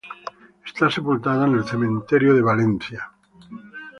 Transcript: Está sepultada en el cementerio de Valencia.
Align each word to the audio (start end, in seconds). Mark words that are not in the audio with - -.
Está 0.65 0.89
sepultada 0.89 1.45
en 1.45 1.53
el 1.53 1.63
cementerio 1.63 2.33
de 2.33 2.41
Valencia. 2.41 3.11